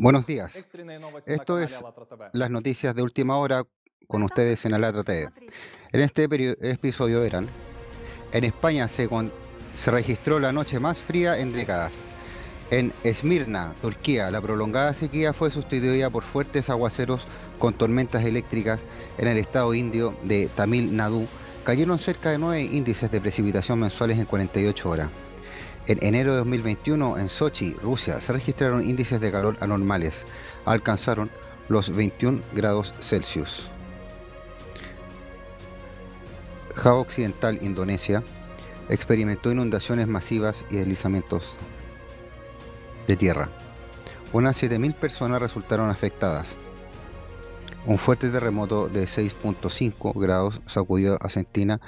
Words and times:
Buenos 0.00 0.26
días. 0.26 0.54
Esto 1.26 1.60
es 1.60 1.78
las 2.32 2.50
noticias 2.50 2.94
de 2.94 3.02
última 3.02 3.36
hora 3.36 3.64
con 4.08 4.22
ustedes 4.22 4.64
en 4.64 4.72
Alatra 4.72 5.04
TV. 5.04 5.28
En 5.92 6.00
este 6.00 6.26
episodio 6.62 7.22
eran, 7.22 7.46
en 8.32 8.44
España 8.44 8.88
se, 8.88 9.10
se 9.76 9.90
registró 9.90 10.40
la 10.40 10.52
noche 10.52 10.80
más 10.80 10.96
fría 10.96 11.38
en 11.38 11.52
décadas. 11.52 11.92
En 12.70 12.94
Esmirna, 13.04 13.74
Turquía, 13.82 14.30
la 14.30 14.40
prolongada 14.40 14.94
sequía 14.94 15.34
fue 15.34 15.50
sustituida 15.50 16.08
por 16.08 16.24
fuertes 16.24 16.70
aguaceros 16.70 17.26
con 17.58 17.74
tormentas 17.74 18.24
eléctricas 18.24 18.80
en 19.18 19.28
el 19.28 19.36
estado 19.36 19.74
indio 19.74 20.16
de 20.24 20.48
Tamil 20.56 20.96
Nadu. 20.96 21.26
Cayeron 21.62 21.98
cerca 21.98 22.30
de 22.30 22.38
9 22.38 22.62
índices 22.62 23.10
de 23.10 23.20
precipitación 23.20 23.78
mensuales 23.78 24.18
en 24.18 24.24
48 24.24 24.88
horas. 24.88 25.10
En 25.90 25.98
enero 26.04 26.30
de 26.30 26.38
2021, 26.38 27.18
en 27.18 27.28
Sochi, 27.28 27.74
Rusia, 27.74 28.20
se 28.20 28.32
registraron 28.32 28.88
índices 28.88 29.20
de 29.20 29.32
calor 29.32 29.56
anormales. 29.58 30.24
Alcanzaron 30.64 31.32
los 31.68 31.90
21 31.96 32.42
grados 32.54 32.94
Celsius. 33.00 33.68
Java 36.76 36.98
Occidental, 36.98 37.58
Indonesia, 37.60 38.22
experimentó 38.88 39.50
inundaciones 39.50 40.06
masivas 40.06 40.64
y 40.70 40.76
deslizamientos 40.76 41.56
de 43.08 43.16
tierra. 43.16 43.48
Unas 44.32 44.62
7.000 44.62 44.94
personas 44.94 45.42
resultaron 45.42 45.90
afectadas. 45.90 46.54
Un 47.84 47.98
fuerte 47.98 48.30
terremoto 48.30 48.86
de 48.88 49.06
6.5 49.06 50.12
grados 50.20 50.60
sacudió 50.66 51.14
a 51.14 51.24
Argentina 51.24 51.80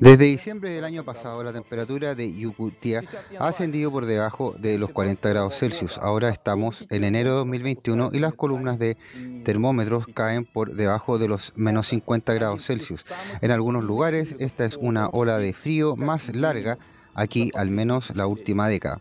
Desde 0.00 0.24
diciembre 0.24 0.72
del 0.72 0.84
año 0.84 1.04
pasado, 1.04 1.42
la 1.44 1.52
temperatura 1.52 2.14
de 2.14 2.32
Yakutia 2.32 3.02
ha 3.38 3.48
ascendido 3.48 3.90
por 3.90 4.06
debajo 4.06 4.54
de 4.58 4.78
los 4.78 4.90
40 4.90 5.28
grados 5.28 5.56
Celsius. 5.56 5.98
Ahora 5.98 6.30
estamos 6.30 6.84
en 6.90 7.04
enero 7.04 7.30
de 7.30 7.36
2021 7.36 8.10
y 8.12 8.18
las 8.18 8.34
columnas 8.34 8.78
de 8.78 8.96
termómetros 9.44 10.06
caen 10.14 10.44
por 10.44 10.74
debajo 10.74 11.18
de 11.18 11.28
los 11.28 11.52
menos 11.56 11.88
50 11.88 12.34
grados 12.34 12.64
Celsius. 12.64 13.04
En 13.40 13.50
algunos 13.50 13.84
lugares, 13.84 14.34
esta 14.38 14.64
es 14.64 14.76
una 14.76 15.08
ola 15.08 15.38
de 15.38 15.52
frío 15.52 15.96
más 15.96 16.34
larga, 16.34 16.78
aquí 17.14 17.50
al 17.54 17.70
menos 17.70 18.16
la 18.16 18.26
última 18.26 18.68
década. 18.68 19.00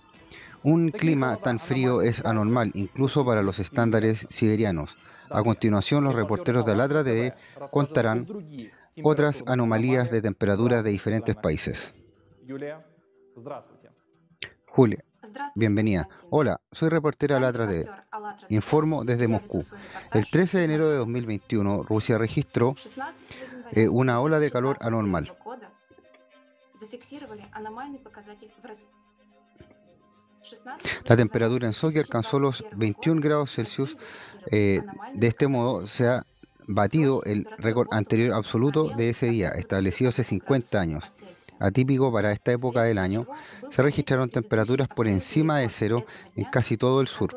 Un 0.63 0.89
clima 0.91 1.37
tan 1.37 1.59
frío 1.59 2.01
es 2.01 2.25
anormal, 2.25 2.71
incluso 2.73 3.25
para 3.25 3.41
los 3.41 3.59
estándares 3.59 4.27
siberianos. 4.29 4.97
A 5.29 5.43
continuación, 5.43 6.03
los 6.03 6.15
reporteros 6.15 6.65
de 6.65 6.71
Alatra 6.71 7.03
TV 7.03 7.33
contarán 7.71 8.27
otras 9.03 9.43
anomalías 9.45 10.09
de 10.09 10.21
temperatura 10.21 10.81
de 10.81 10.91
diferentes 10.91 11.35
países. 11.35 11.93
Julia, 14.67 15.03
bienvenida. 15.55 16.07
Hola, 16.29 16.61
soy 16.71 16.89
reportera 16.89 17.37
Alatra 17.37 17.67
TV. 17.67 17.89
Informo 18.49 19.03
desde 19.03 19.27
Moscú. 19.27 19.63
El 20.13 20.29
13 20.29 20.59
de 20.59 20.65
enero 20.65 20.87
de 20.89 20.97
2021, 20.97 21.83
Rusia 21.83 22.17
registró 22.17 22.75
eh, 23.71 23.87
una 23.87 24.19
ola 24.19 24.39
de 24.39 24.51
calor 24.51 24.77
anormal. 24.81 25.31
La 31.05 31.17
temperatura 31.17 31.67
en 31.67 31.73
Sochi 31.73 31.99
alcanzó 31.99 32.39
los 32.39 32.63
21 32.75 33.21
grados 33.21 33.53
Celsius. 33.53 33.95
Eh, 34.51 34.81
de 35.13 35.27
este 35.27 35.47
modo 35.47 35.85
se 35.87 36.07
ha 36.07 36.25
batido 36.67 37.23
el 37.23 37.47
récord 37.57 37.87
anterior 37.91 38.33
absoluto 38.33 38.89
de 38.89 39.09
ese 39.09 39.27
día, 39.27 39.49
establecido 39.49 40.09
hace 40.09 40.23
50 40.23 40.79
años. 40.79 41.11
Atípico 41.59 42.11
para 42.11 42.31
esta 42.31 42.51
época 42.51 42.83
del 42.83 42.97
año, 42.97 43.25
se 43.71 43.81
registraron 43.81 44.29
temperaturas 44.29 44.87
por 44.89 45.07
encima 45.07 45.59
de 45.59 45.69
cero 45.69 46.05
en 46.35 46.45
casi 46.45 46.77
todo 46.77 47.01
el 47.01 47.07
sur. 47.07 47.35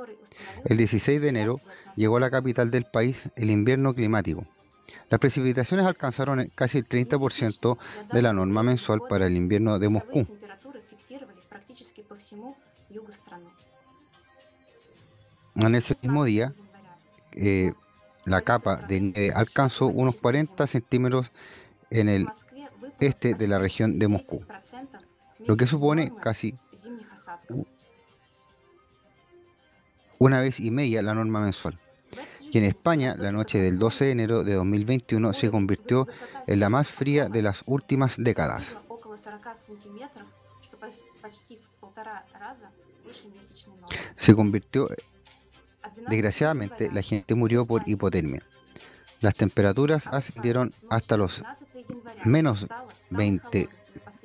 El 0.65 0.77
16 0.77 1.21
de 1.21 1.29
enero 1.29 1.61
llegó 1.97 2.19
a 2.19 2.21
la 2.21 2.31
capital 2.31 2.71
del 2.71 2.85
país 2.85 3.29
el 3.37 3.51
invierno 3.51 3.95
climático. 3.95 4.47
Las 5.09 5.21
precipitaciones 5.21 5.87
alcanzaron 5.87 6.51
casi 6.55 6.79
el 6.79 6.89
30% 6.89 7.79
de 8.13 8.23
la 8.23 8.33
norma 8.33 8.63
mensual 8.63 9.01
para 9.09 9.27
el 9.27 9.37
invierno 9.37 9.79
de 9.79 9.89
Moscú. 9.89 10.23
En 15.57 15.75
ese 15.75 15.95
mismo 16.03 16.25
día, 16.25 16.55
eh, 17.33 17.73
la 18.25 18.43
capa 18.43 18.77
de 18.77 19.01
nieve 19.01 19.33
alcanzó 19.35 19.87
unos 19.87 20.17
40 20.17 20.67
centímetros 20.67 21.31
en 21.91 22.09
el 22.09 22.27
este 23.01 23.35
de 23.35 23.49
la 23.49 23.59
región 23.59 23.99
de 23.99 24.09
Moscú, 24.09 24.45
lo 25.47 25.57
que 25.57 25.67
supone 25.67 26.13
casi 26.21 26.55
una 30.19 30.41
vez 30.41 30.61
y 30.61 30.71
media 30.71 31.03
la 31.03 31.15
norma 31.15 31.41
mensual. 31.41 31.79
Y 32.41 32.59
en 32.59 32.65
España, 32.65 33.15
la 33.17 33.33
noche 33.33 33.59
del 33.59 33.79
12 33.79 34.07
de 34.07 34.11
enero 34.11 34.45
de 34.45 34.55
2021 34.55 35.33
se 35.33 35.51
convirtió 35.51 36.07
en 36.47 36.61
la 36.61 36.69
más 36.69 36.91
fría 36.91 37.29
de 37.29 37.43
las 37.43 37.63
últimas 37.67 38.17
décadas. 38.19 38.77
Se 44.17 44.35
convirtió, 44.35 44.89
desgraciadamente, 46.09 46.91
la 46.93 47.03
gente 47.03 47.35
murió 47.35 47.65
por 47.65 47.89
hipotermia. 47.89 48.43
Las 49.21 49.35
temperaturas 49.35 50.07
ascendieron 50.07 50.73
hasta 50.89 51.17
los 51.17 51.43
menos 52.25 52.67
20 53.11 53.69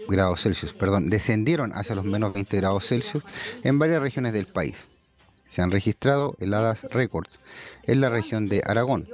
grados 0.07 0.41
Celsius, 0.41 0.73
perdón, 0.73 1.09
descendieron 1.09 1.73
hacia 1.73 1.95
los 1.95 2.05
menos 2.05 2.33
20 2.33 2.57
grados 2.57 2.87
Celsius 2.87 3.23
en 3.63 3.79
varias 3.79 4.01
regiones 4.01 4.33
del 4.33 4.47
país. 4.47 4.85
Se 5.45 5.61
han 5.61 5.71
registrado 5.71 6.35
heladas 6.39 6.83
récords 6.85 7.39
en 7.83 8.01
la 8.01 8.09
región 8.09 8.47
de 8.47 8.63
Aragón, 8.65 9.07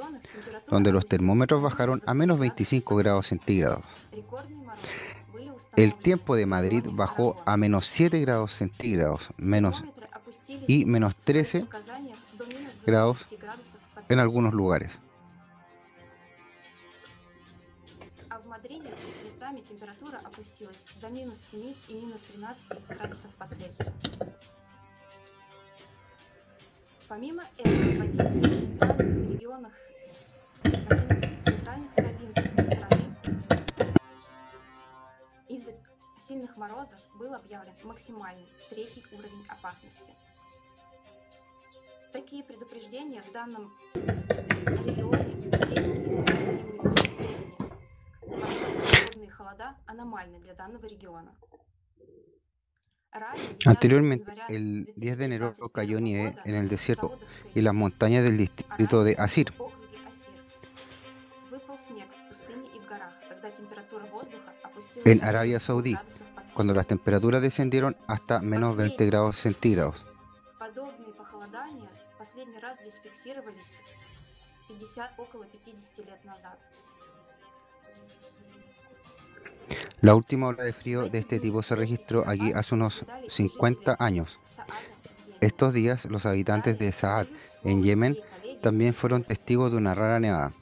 donde 0.69 0.91
los 0.91 1.05
termómetros 1.05 1.61
bajaron 1.61 2.01
a 2.05 2.13
menos 2.13 2.39
25 2.39 2.95
grados 2.95 3.27
centígrados. 3.27 3.83
El 5.76 5.94
tiempo 5.94 6.36
de 6.36 6.46
Madrid 6.46 6.84
bajó 6.90 7.36
a 7.44 7.56
menos 7.56 7.86
7 7.86 8.20
grados 8.20 8.52
centígrados 8.52 9.28
menos, 9.36 9.84
y 10.66 10.84
menos 10.84 11.16
13 11.16 11.66
grados 12.84 13.26
en 14.08 14.18
algunos 14.18 14.54
lugares. 14.54 14.98
температура 19.66 20.20
опустилась 20.24 20.84
до 21.00 21.08
минус 21.08 21.38
7 21.50 21.74
и 21.88 21.94
минус 21.94 22.22
13 22.22 22.86
градусов 22.88 23.30
по 23.34 23.46
Цельсию. 23.48 23.92
Помимо 27.08 27.42
этого, 27.56 27.96
в 27.96 28.00
11 28.00 28.58
центральных 28.58 29.30
регионах, 29.30 29.72
в 30.62 30.66
11 30.66 31.59
морозов 36.61 36.99
был 37.15 37.33
объявлен 37.33 37.73
максимальный 37.83 38.47
третий 38.69 39.03
уровень 39.11 39.43
опасности. 39.49 40.13
Такие 42.13 42.43
предупреждения 42.43 43.23
в 43.23 43.31
данном 43.31 43.73
регионе 43.95 45.41
редкие 45.41 45.81
зимний 45.87 46.23
период 46.23 47.17
времени, 47.17 47.55
поскольку 48.39 49.31
холода 49.31 49.75
аномальны 49.87 50.39
для 50.39 50.53
данного 50.53 50.85
региона. 50.85 51.33
Anteriormente, 53.65 54.31
el 54.47 54.93
10 54.95 55.17
de 55.17 55.25
enero 55.25 55.53
cayó 55.73 55.99
nieve 55.99 56.37
en 56.45 56.55
el 56.55 56.69
desierto 56.69 57.19
y 57.55 57.61
las 57.61 57.73
montañas 57.73 58.23
del 58.23 58.37
distrito 58.37 59.03
de 59.03 59.15
Asir. 59.15 59.51
En 65.05 65.23
Arabia 65.23 65.59
Saudí, 65.59 65.97
cuando 66.53 66.73
las 66.73 66.87
temperaturas 66.87 67.41
descendieron 67.41 67.95
hasta 68.07 68.39
menos 68.39 68.75
20 68.75 69.05
grados 69.05 69.37
centígrados. 69.37 70.05
La 80.01 80.15
última 80.15 80.47
ola 80.47 80.63
de 80.63 80.73
frío 80.73 81.09
de 81.09 81.19
este 81.19 81.39
tipo 81.39 81.61
se 81.61 81.75
registró 81.75 82.27
aquí 82.27 82.51
hace 82.53 82.75
unos 82.75 83.05
50 83.27 83.95
años. 83.99 84.39
Estos 85.41 85.73
días, 85.73 86.05
los 86.05 86.25
habitantes 86.25 86.77
de 86.77 86.91
Saad, 86.91 87.27
en 87.63 87.83
Yemen, 87.83 88.17
también 88.61 88.93
fueron 88.93 89.23
testigos 89.23 89.71
de 89.71 89.77
una 89.77 89.95
rara 89.95 90.19
nevada. 90.19 90.53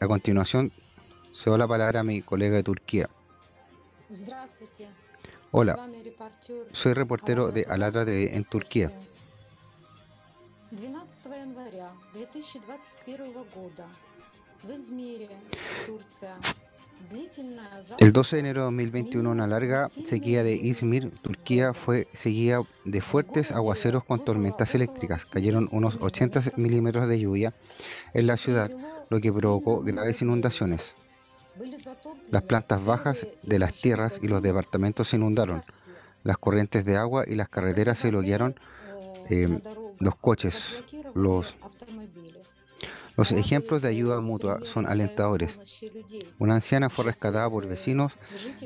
A 0.00 0.06
continuación, 0.06 0.72
se 1.34 1.50
da 1.50 1.58
la 1.58 1.68
palabra 1.68 2.00
a 2.00 2.04
mi 2.04 2.22
colega 2.22 2.56
de 2.56 2.62
Turquía. 2.62 3.10
Hola, 5.50 5.88
soy 6.72 6.94
reportero 6.94 7.50
de 7.50 7.66
Alatra 7.68 8.04
TV 8.04 8.34
en 8.34 8.44
Turquía. 8.44 8.90
El 17.98 18.12
12 18.12 18.36
de 18.36 18.40
enero 18.40 18.60
de 18.60 18.64
2021, 18.64 19.30
una 19.30 19.46
larga 19.46 19.90
sequía 20.06 20.42
de 20.42 20.54
Izmir, 20.54 21.10
Turquía, 21.20 21.74
fue 21.74 22.08
seguida 22.12 22.62
de 22.84 23.00
fuertes 23.00 23.52
aguaceros 23.52 24.04
con 24.04 24.24
tormentas 24.24 24.74
eléctricas. 24.74 25.26
Cayeron 25.26 25.68
unos 25.72 25.98
80 26.00 26.52
milímetros 26.56 27.08
de 27.08 27.20
lluvia 27.20 27.52
en 28.14 28.26
la 28.26 28.36
ciudad, 28.36 28.70
lo 29.10 29.20
que 29.20 29.32
provocó 29.32 29.82
graves 29.82 30.22
inundaciones. 30.22 30.94
Las 32.30 32.42
plantas 32.42 32.84
bajas 32.84 33.26
de 33.42 33.58
las 33.58 33.74
tierras 33.74 34.18
y 34.22 34.28
los 34.28 34.42
departamentos 34.42 35.08
se 35.08 35.16
inundaron. 35.16 35.62
Las 36.22 36.38
corrientes 36.38 36.84
de 36.84 36.96
agua 36.96 37.24
y 37.26 37.34
las 37.34 37.48
carreteras 37.48 37.98
se 37.98 38.10
bloquearon. 38.10 38.58
Eh, 39.30 39.60
los 39.98 40.16
coches, 40.16 40.82
los 41.14 41.56
los 43.16 43.30
ejemplos 43.30 43.80
de 43.80 43.88
ayuda 43.88 44.20
mutua 44.20 44.60
son 44.64 44.88
alentadores. 44.88 45.58
Una 46.38 46.56
anciana 46.56 46.90
fue 46.90 47.04
rescatada 47.04 47.48
por 47.48 47.66
vecinos 47.66 48.14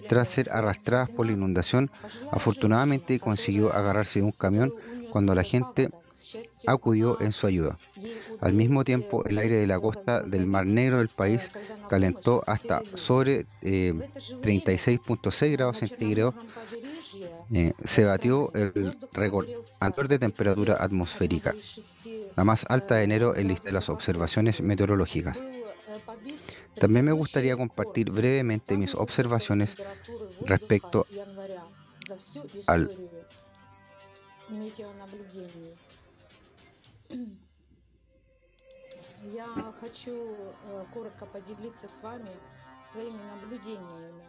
tras 0.09 0.29
ser 0.29 0.51
arrastrada 0.51 1.07
por 1.07 1.27
la 1.27 1.33
inundación. 1.33 1.91
Afortunadamente 2.33 3.21
consiguió 3.21 3.73
agarrarse 3.73 4.21
de 4.21 4.25
un 4.25 4.33
camión 4.33 4.73
cuando 5.11 5.35
la 5.35 5.43
gente 5.43 5.91
acudió 6.67 7.21
en 7.21 7.33
su 7.33 7.47
ayuda. 7.47 7.79
Al 8.41 8.53
mismo 8.53 8.85
tiempo, 8.85 9.25
el 9.25 9.39
aire 9.39 9.57
de 9.57 9.67
la 9.67 9.81
costa 9.81 10.23
del 10.23 10.47
Mar 10.47 10.67
Negro 10.67 10.99
del 10.99 11.09
país 11.09 11.51
calentó 11.89 12.43
hasta 12.47 12.83
sobre 12.95 13.47
36.6 13.63 15.43
eh, 15.43 15.51
grados 15.51 15.79
centígrados. 15.79 16.35
Eh, 17.53 17.73
se 17.85 18.05
batió 18.05 18.53
el 18.55 18.99
récord 19.13 19.47
anterior 19.81 20.09
de 20.09 20.19
temperatura 20.19 20.77
atmosférica, 20.79 21.55
la 22.37 22.45
más 22.45 22.67
alta 22.69 22.97
de 22.97 23.05
enero 23.05 23.37
en 23.37 23.49
lista 23.49 23.67
de 23.67 23.73
las 23.73 23.89
observaciones 23.89 24.61
meteorológicas. 24.61 25.39
También 26.75 27.05
me 27.07 27.13
gustaría 27.13 27.57
compartir 27.57 28.11
brevemente 28.11 28.77
mis 28.77 28.95
observaciones 28.95 29.75
respecto 30.43 31.07
al 32.67 32.91
Я 39.25 39.47
хочу 39.81 40.13
э, 40.13 40.85
коротко 40.95 41.27
поделиться 41.27 41.89
с 41.89 42.03
вами 42.03 42.31
своими 42.93 43.21
наблюдениями, 43.23 44.25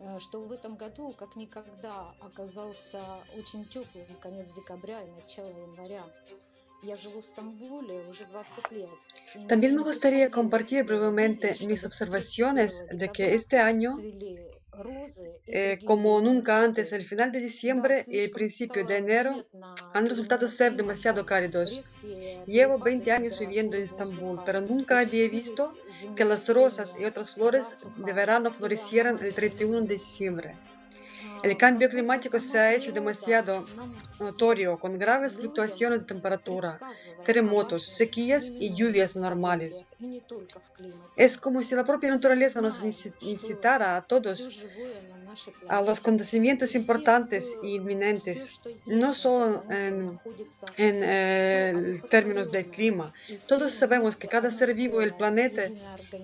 э, 0.00 0.18
что 0.18 0.40
в 0.42 0.52
этом 0.52 0.76
году 0.76 1.14
как 1.18 1.36
никогда 1.36 2.14
оказался 2.20 3.00
очень 3.36 3.64
теплым 3.66 4.06
конец 4.20 4.52
декабря 4.52 5.02
и 5.02 5.10
начало 5.10 5.48
января. 5.48 6.04
También 9.48 9.76
me 9.76 9.82
gustaría 9.82 10.30
compartir 10.30 10.84
brevemente 10.84 11.56
mis 11.64 11.84
observaciones 11.84 12.88
de 12.90 13.08
que 13.08 13.34
este 13.34 13.58
año, 13.58 13.96
eh, 15.54 15.78
como 15.84 16.18
nunca 16.22 16.64
antes, 16.64 16.94
el 16.94 17.04
final 17.04 17.30
de 17.30 17.38
diciembre 17.38 18.06
y 18.08 18.20
el 18.20 18.30
principio 18.30 18.86
de 18.86 18.96
enero 18.96 19.46
han 19.92 20.08
resultado 20.08 20.48
ser 20.48 20.76
demasiado 20.76 21.26
cálidos. 21.26 21.84
Llevo 22.46 22.78
20 22.78 23.12
años 23.12 23.38
viviendo 23.38 23.76
en 23.76 23.82
Estambul, 23.82 24.40
pero 24.46 24.62
nunca 24.62 25.00
había 25.00 25.28
visto 25.28 25.76
que 26.16 26.24
las 26.24 26.48
rosas 26.48 26.96
y 26.98 27.04
otras 27.04 27.34
flores 27.34 27.76
de 27.96 28.12
verano 28.14 28.54
florecieran 28.54 29.18
el 29.22 29.34
31 29.34 29.82
de 29.82 29.88
diciembre. 29.88 30.56
El 31.42 31.56
cambio 31.56 31.90
climático 31.90 32.38
se 32.38 32.58
ha 32.58 32.72
hecho 32.72 32.92
demasiado 32.92 33.66
notorio, 34.20 34.78
con 34.78 34.98
graves 34.98 35.36
fluctuaciones 35.36 36.00
de 36.00 36.06
temperatura, 36.06 36.78
terremotos, 37.24 37.84
sequías 37.84 38.54
y 38.58 38.72
lluvias 38.72 39.16
normales. 39.16 39.84
Es 41.16 41.36
como 41.36 41.60
si 41.62 41.74
la 41.74 41.84
propia 41.84 42.10
naturaleza 42.10 42.60
nos 42.60 42.80
incitara 43.20 43.96
a 43.96 44.02
todos 44.02 44.64
a 45.68 45.80
los 45.82 46.00
acontecimientos 46.00 46.74
importantes 46.74 47.58
e 47.62 47.68
inminentes, 47.78 48.60
no 48.86 49.14
solo 49.14 49.64
en, 49.70 50.20
eh, 50.78 52.00
términos 52.10 52.50
del 52.50 52.66
clima. 52.66 53.12
Todos 53.48 53.72
sabemos 53.72 54.16
que 54.16 54.28
cada 54.28 54.50
ser 54.50 54.74
vivo 54.74 55.00
del 55.00 55.14
planeta 55.14 55.62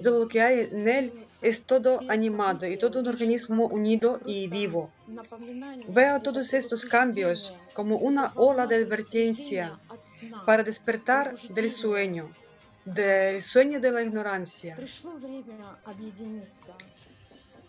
todo 0.03 0.21
lo 0.21 0.29
que 0.29 0.41
hay 0.43 0.69
en 0.73 0.89
él 0.89 1.27
es 1.41 1.65
todo 1.65 2.01
animado 2.09 2.67
y 2.67 2.77
todo 2.77 3.01
un 3.01 3.09
organismo 3.09 3.67
unido 3.67 4.21
y 4.27 4.49
vivo. 4.49 4.91
Veo 5.89 6.21
todos 6.21 6.53
estos 6.55 6.85
cambios 6.85 7.55
como 7.75 7.97
una 7.97 8.33
ola 8.35 8.67
de 8.67 8.77
advertencia 8.77 9.79
para 10.47 10.65
despertar 10.65 11.39
del 11.57 11.71
sueño, 11.71 12.31
del 12.85 13.43
sueño 13.43 13.81
de 13.81 13.93
la 13.93 14.03
ignorancia. 14.03 14.77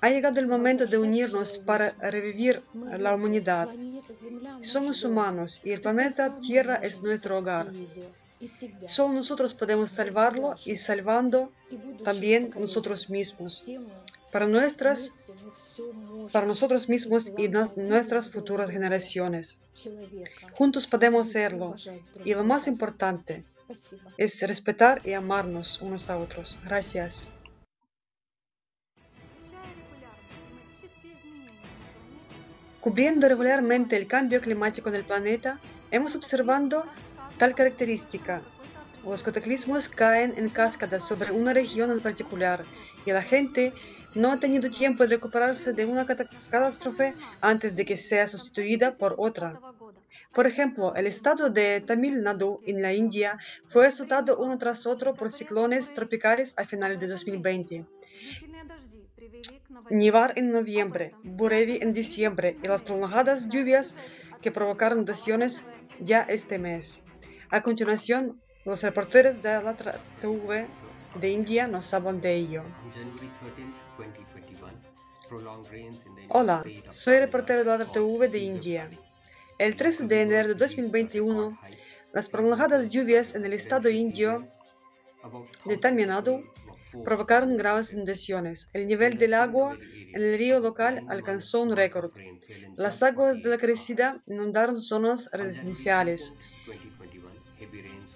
Ha 0.02 0.10
llegado 0.10 0.40
el 0.40 0.48
momento 0.48 0.86
de 0.86 0.98
unirnos 0.98 1.58
para 1.58 1.92
revivir 2.00 2.64
la 2.98 3.16
humanidad. 3.16 3.70
Somos 4.62 5.04
humanos 5.04 5.62
y 5.64 5.72
el 5.72 5.82
planeta 5.82 6.40
Tierra 6.40 6.76
es 6.76 7.02
nuestro 7.02 7.38
hogar. 7.38 7.68
Solo 8.86 9.16
nosotros 9.16 9.54
podemos 9.54 9.92
salvarlo 9.92 10.56
y 10.66 10.78
salvando 10.78 11.52
también 12.06 12.52
nosotros 12.58 13.10
mismos. 13.10 13.70
Para, 14.32 14.48
nuestras, 14.48 15.16
para 16.32 16.48
nosotros 16.48 16.88
mismos 16.88 17.34
y 17.38 17.50
nuestras 17.50 18.32
futuras 18.32 18.70
generaciones. 18.70 19.60
Juntos 20.54 20.88
podemos 20.88 21.28
hacerlo. 21.28 21.76
Y 22.24 22.34
lo 22.34 22.46
más 22.46 22.68
importante 22.68 23.44
es 24.18 24.42
respetar 24.48 25.02
y 25.06 25.14
amarnos 25.14 25.82
unos 25.82 26.10
a 26.10 26.18
otros. 26.18 26.60
Gracias. 26.64 27.34
Cubriendo 32.82 33.28
regularmente 33.28 33.98
el 33.98 34.08
cambio 34.08 34.40
climático 34.40 34.88
en 34.88 34.96
el 34.96 35.04
planeta, 35.04 35.60
hemos 35.92 36.16
observado 36.16 36.86
tal 37.38 37.54
característica. 37.54 38.42
Los 39.04 39.22
cataclismos 39.22 39.90
caen 39.90 40.34
en 40.38 40.50
cascada 40.50 41.00
sobre 41.00 41.32
una 41.32 41.54
región 41.54 41.92
en 41.92 42.00
particular 42.00 42.64
y 43.06 43.12
la 43.12 43.22
gente 43.22 43.74
no 44.16 44.32
ha 44.32 44.40
tenido 44.40 44.70
tiempo 44.70 45.04
de 45.04 45.10
recuperarse 45.10 45.74
de 45.74 45.86
una 45.86 46.06
catástrofe 46.06 47.16
antes 47.42 47.76
de 47.76 47.86
que 47.86 47.98
sea 47.98 48.28
sustituida 48.28 48.94
por 48.94 49.16
otra. 49.18 49.60
Por 50.34 50.48
ejemplo, 50.48 50.96
el 50.96 51.08
estado 51.08 51.50
de 51.50 51.82
Tamil 51.82 52.24
Nadu 52.24 52.62
en 52.66 52.82
la 52.82 52.94
India 52.94 53.38
fue 53.68 53.88
azotado 53.88 54.38
uno 54.38 54.58
tras 54.58 54.86
otro 54.86 55.16
por 55.16 55.32
ciclones 55.32 55.94
tropicales 55.94 56.54
a 56.58 56.66
finales 56.66 57.00
de 57.00 57.08
2020. 57.08 57.86
Nivar 59.90 60.34
en 60.36 60.52
noviembre, 60.52 61.14
Burevi 61.24 61.80
en 61.82 61.94
diciembre 61.94 62.58
y 62.64 62.68
las 62.68 62.84
prolongadas 62.84 63.50
lluvias 63.50 63.96
que 64.42 64.52
provocaron 64.52 65.00
inundaciones 65.00 65.68
ya 66.00 66.22
este 66.22 66.60
mes. 66.60 67.06
A 67.50 67.62
continuación, 67.62 68.42
los 68.66 68.84
reporteros 68.84 69.42
de 69.42 69.64
la 69.64 69.76
TV 70.22 70.68
de 71.20 71.30
India 71.30 71.68
nos 71.68 71.94
hablan 71.94 72.22
de 72.22 72.36
ello. 72.36 72.64
Hola, 76.30 76.64
soy 76.90 77.20
reportero 77.20 77.64
de 77.64 77.86
la 77.86 77.92
TV 77.92 78.28
de 78.28 78.40
India. 78.40 78.90
El 79.58 79.76
13 79.76 80.08
de 80.08 80.22
enero 80.22 80.48
de 80.50 80.56
2021, 80.56 81.60
las 82.14 82.30
prolongadas 82.30 82.90
lluvias 82.90 83.36
en 83.36 83.46
el 83.46 83.54
estado 83.54 83.90
indio 83.90 84.48
de 85.66 85.78
Tamil 85.78 86.08
Nadu 86.08 86.44
provocaron 87.04 87.58
graves 87.58 87.94
inundaciones. 87.94 88.70
El 88.74 88.88
nivel 88.88 89.18
del 89.18 89.34
agua 89.34 89.78
en 90.14 90.24
el 90.24 90.38
río 90.38 90.60
local 90.60 91.06
alcanzó 91.10 91.62
un 91.62 91.76
récord. 91.76 92.12
Las 92.76 93.04
aguas 93.04 93.42
de 93.42 93.50
la 93.50 93.58
crecida 93.58 94.22
inundaron 94.28 94.78
zonas 94.78 95.30
residenciales. 95.32 96.38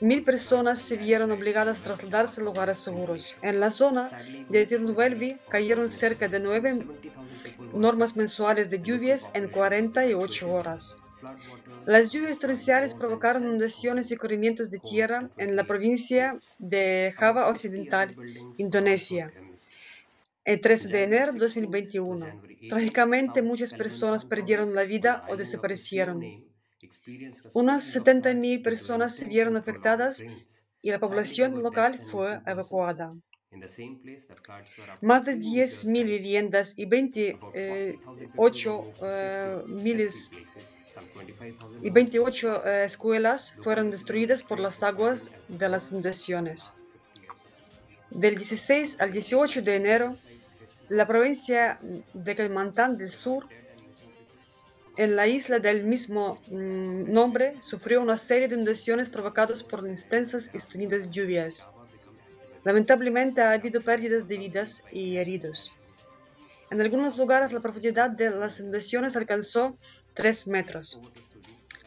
Mil 0.02 0.24
personas 0.24 0.80
se 0.80 0.98
vieron 0.98 1.32
obligadas 1.32 1.80
a 1.80 1.84
trasladarse 1.84 2.42
a 2.42 2.44
lugares 2.44 2.78
seguros. 2.78 3.36
En 3.42 3.60
la 3.60 3.70
zona 3.70 4.10
de 4.50 4.66
Tirunelveli 4.66 5.38
cayeron 5.50 5.90
cerca 5.90 6.28
de 6.28 6.40
nueve 6.40 6.86
normas 7.74 8.18
mensuales 8.18 8.70
de 8.70 8.82
lluvias 8.82 9.30
en 9.34 9.50
48 9.50 10.52
horas. 10.52 10.98
Las 11.86 12.12
lluvias 12.12 12.40
torrenciales 12.40 12.96
provocaron 12.96 13.44
inundaciones 13.44 14.12
y 14.12 14.16
corrimientos 14.16 14.72
de 14.72 14.80
tierra 14.80 15.30
en 15.38 15.56
la 15.56 15.66
provincia 15.66 16.40
de 16.58 17.14
Java 17.18 17.48
Occidental, 17.48 18.16
Indonesia, 18.58 19.34
el 20.46 20.62
13 20.62 20.88
de 20.90 21.04
enero 21.04 21.34
de 21.34 21.40
2021. 21.40 22.42
Trágicamente, 22.70 23.42
muchas 23.42 23.74
personas 23.74 24.26
perdieron 24.26 24.74
la 24.74 24.84
vida 24.84 25.26
o 25.28 25.36
desaparecieron. 25.36 26.22
Unas 27.54 27.96
70.000 27.96 28.64
personas 28.64 29.16
se 29.16 29.26
vieron 29.26 29.58
afectadas 29.58 30.24
y 30.82 30.92
la 30.92 31.00
población 31.00 31.62
local 31.62 32.00
fue 32.12 32.42
evacuada. 32.46 33.14
Más 35.02 35.26
de 35.26 35.36
10.000 35.36 36.06
viviendas 36.06 36.74
y 36.78 36.86
28 36.86 38.94
eh, 39.02 39.64
miles 39.68 40.32
y 41.82 41.90
28 41.90 42.66
eh, 42.66 42.86
escuelas 42.86 43.58
fueron 43.64 43.92
destruidas 43.92 44.44
por 44.44 44.60
las 44.60 44.84
aguas 44.84 45.32
de 45.48 45.70
las 45.70 45.92
inundaciones. 45.92 46.74
Del 48.10 48.36
16 48.36 49.02
al 49.02 49.12
18 49.12 49.62
de 49.64 49.76
enero, 49.76 50.18
la 50.90 51.08
provincia 51.08 51.80
de 52.14 52.36
Kalimantan 52.36 52.98
del 52.98 53.10
Sur, 53.10 53.48
en 54.96 55.16
la 55.16 55.26
isla 55.26 55.58
del 55.58 55.84
mismo 55.84 56.40
mm, 56.48 57.12
nombre, 57.12 57.60
sufrió 57.60 58.02
una 58.02 58.18
serie 58.18 58.48
de 58.48 58.56
inundaciones 58.56 59.10
provocadas 59.10 59.64
por 59.64 59.88
intensas 59.88 60.52
y 60.54 60.60
sostenidas 60.60 61.10
lluvias. 61.10 61.72
Lamentablemente 62.64 63.42
ha 63.42 63.52
habido 63.52 63.82
pérdidas 63.82 64.28
de 64.28 64.38
vidas 64.38 64.84
y 64.92 65.18
heridos. 65.18 65.74
En 66.72 66.82
algunos 66.82 67.18
lugares 67.18 67.52
la 67.52 67.60
profundidad 67.60 68.10
de 68.10 68.30
las 68.32 68.60
inundaciones 68.60 69.16
alcanzó 69.16 69.78
3 70.16 70.48
metros. 70.48 71.00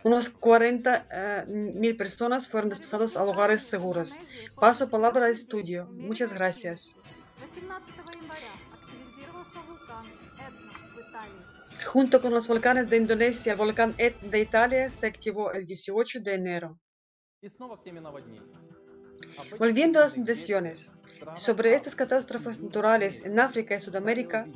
Unos 0.04 0.28
40 0.30 1.08
eh, 1.10 1.44
mil 1.48 1.96
personas 1.96 2.46
fueron 2.46 2.70
desplazadas 2.70 3.16
a 3.16 3.24
lugares 3.24 3.62
seguros. 3.62 4.20
Paso 4.54 4.88
palabra 4.88 5.26
al 5.26 5.32
estudio. 5.32 5.88
Muchas 5.92 6.32
gracias. 6.32 6.96
Junto 11.84 12.20
con 12.20 12.32
los 12.32 12.46
volcanes 12.46 12.88
de 12.88 12.96
Indonesia, 12.98 13.52
el 13.52 13.58
volcán 13.58 13.94
Etna 13.98 14.30
de 14.30 14.40
Italia 14.40 14.88
se 14.88 15.06
activó 15.06 15.52
el 15.52 15.66
18 15.66 16.20
de 16.20 16.34
enero. 16.34 16.78
Volviendo 19.58 19.98
a 19.98 20.04
las 20.04 20.16
inundaciones, 20.16 20.90
sobre 21.34 21.74
estas 21.74 21.94
catástrofes 21.94 22.60
naturales 22.60 23.24
en 23.24 23.38
África 23.40 23.74
y 23.74 23.80
Sudamérica, 23.80 24.46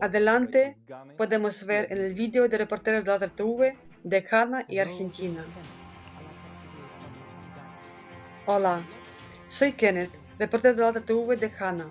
adelante 0.00 0.76
podemos 1.16 1.64
ver 1.66 1.86
en 1.90 1.98
el 1.98 2.14
vídeo 2.14 2.48
de 2.48 2.58
reporteros 2.58 3.04
de 3.04 3.18
la 3.18 3.28
TV 3.28 3.78
de 4.02 4.20
Ghana 4.22 4.64
y 4.68 4.78
Argentina. 4.78 5.44
Hola, 8.46 8.82
soy 9.48 9.72
Kenneth, 9.72 10.10
reportero 10.38 10.74
de 10.92 11.00
la 11.00 11.04
TV 11.04 11.36
de 11.36 11.48
Ghana. 11.48 11.88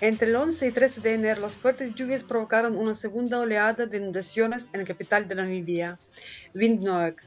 Entre 0.00 0.26
el 0.28 0.34
11 0.34 0.66
y 0.66 0.72
13 0.72 1.00
de 1.00 1.14
enero, 1.14 1.42
las 1.42 1.58
fuertes 1.58 1.94
lluvias 1.94 2.24
provocaron 2.24 2.76
una 2.76 2.94
segunda 2.94 3.38
oleada 3.38 3.86
de 3.86 3.98
inundaciones 3.98 4.68
en 4.72 4.80
la 4.80 4.86
capital 4.86 5.28
de 5.28 5.36
Namibia, 5.36 6.00
Windhoek. 6.54 7.22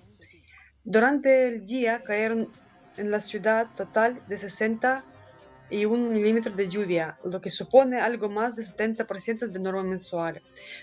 Durante 0.84 1.48
el 1.48 1.66
día 1.66 2.04
cayeron 2.04 2.52
en 2.98 3.12
la 3.12 3.20
ciudad 3.20 3.68
total 3.76 4.22
de 4.28 4.38
61 4.38 6.10
milímetros 6.10 6.56
de 6.56 6.70
lluvia, 6.70 7.18
lo 7.24 7.42
que 7.42 7.50
supone 7.50 8.00
algo 8.00 8.30
más 8.30 8.56
de 8.56 8.64
70% 8.64 9.48
de 9.48 9.60
norma 9.60 9.84
mensual. 9.84 10.42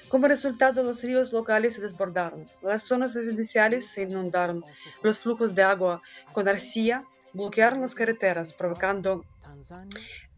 Como 0.09 0.29
resultado, 0.29 0.83
los 0.83 1.03
ríos 1.03 1.33
locales 1.33 1.75
se 1.75 1.83
desbordaron, 1.83 2.47
las 2.63 2.83
zonas 2.83 3.15
residenciales 3.15 3.87
se 3.89 4.03
inundaron, 4.03 4.65
los 5.03 5.19
flujos 5.19 5.55
de 5.55 5.63
agua 5.63 6.03
con 6.33 6.49
arcilla 6.49 7.05
bloquearon 7.33 7.81
las 7.81 7.95
carreteras, 7.95 8.53
provocando 8.53 9.25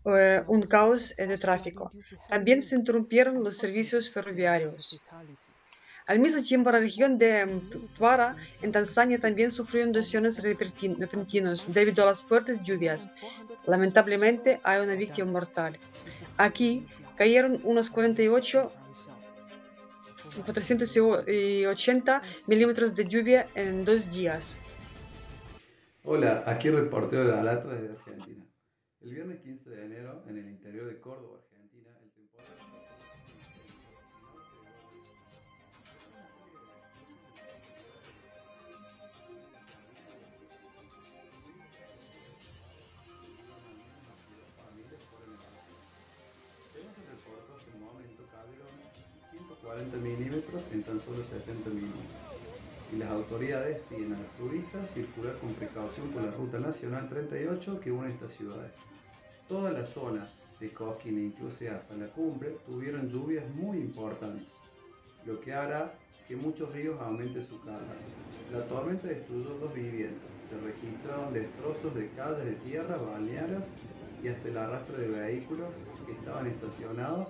eh, 0.04 0.42
un 0.46 0.62
caos 0.62 1.14
de 1.16 1.38
tráfico. 1.38 1.90
También 2.28 2.62
se 2.62 2.76
interrumpieron 2.76 3.42
los 3.42 3.56
servicios 3.56 4.10
ferroviarios. 4.10 5.00
Al 6.06 6.18
mismo 6.18 6.42
tiempo, 6.42 6.70
la 6.70 6.80
región 6.80 7.16
de 7.16 7.46
Mtwara, 7.46 8.36
en 8.60 8.72
Tanzania, 8.72 9.18
también 9.18 9.50
sufrió 9.50 9.82
inundaciones 9.82 10.42
repentinas 10.42 11.72
debido 11.72 12.02
a 12.02 12.06
las 12.06 12.22
fuertes 12.22 12.62
lluvias. 12.62 13.10
Lamentablemente, 13.66 14.60
hay 14.64 14.82
una 14.82 14.96
víctima 14.96 15.30
mortal. 15.30 15.78
Aquí 16.36 16.86
cayeron 17.16 17.60
unos 17.64 17.88
48 17.90 18.70
480 20.44 22.22
milímetros 22.46 22.94
de 22.94 23.04
lluvia 23.04 23.48
en 23.54 23.84
dos 23.84 24.10
días. 24.10 24.58
Hola, 26.02 26.42
aquí 26.46 26.68
el 26.68 26.76
reportero 26.76 27.26
de 27.26 27.38
Alatra 27.38 27.74
de 27.74 27.90
Argentina. 27.90 28.44
El 29.00 29.14
viernes 29.14 29.40
15 29.40 29.70
de 29.70 29.84
enero, 29.84 30.24
en 30.28 30.38
el 30.38 30.48
interior 30.48 30.86
de 30.86 31.00
Córdoba, 31.00 31.43
milímetros 50.02 50.62
en 50.72 50.82
tan 50.82 51.00
solo 51.00 51.24
70 51.24 51.70
minutos. 51.70 52.00
Y 52.92 52.96
las 52.96 53.10
autoridades 53.10 53.80
piden 53.88 54.14
a 54.14 54.18
los 54.18 54.30
turistas 54.36 54.90
circular 54.90 55.36
con 55.38 55.54
precaución 55.54 56.10
por 56.10 56.22
la 56.22 56.30
ruta 56.30 56.58
nacional 56.58 57.08
38 57.08 57.80
que 57.80 57.90
une 57.90 58.10
estas 58.10 58.32
ciudades. 58.32 58.72
Toda 59.48 59.72
la 59.72 59.86
zona 59.86 60.30
de 60.60 60.70
Cosquín 60.70 61.18
e 61.18 61.22
incluso 61.22 61.64
hasta 61.70 61.94
la 61.96 62.06
cumbre 62.06 62.56
tuvieron 62.66 63.08
lluvias 63.08 63.48
muy 63.54 63.78
importantes, 63.78 64.46
lo 65.26 65.40
que 65.40 65.52
hará 65.52 65.94
que 66.28 66.36
muchos 66.36 66.72
ríos 66.72 67.00
aumenten 67.00 67.44
su 67.44 67.60
carga. 67.62 67.94
La 68.52 68.62
tormenta 68.66 69.08
destruyó 69.08 69.50
dos 69.58 69.74
viviendas, 69.74 70.30
se 70.38 70.60
registraron 70.60 71.34
destrozos 71.34 71.94
de 71.94 72.08
calles 72.10 72.44
de 72.44 72.52
tierra, 72.52 72.96
balnearios 72.96 73.64
y 74.22 74.28
hasta 74.28 74.48
el 74.48 74.56
arrastre 74.56 74.98
de 74.98 75.08
vehículos 75.08 75.74
que 76.06 76.12
estaban 76.12 76.46
estacionados 76.46 77.28